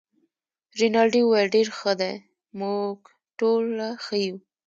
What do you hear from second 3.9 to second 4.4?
ښه یو.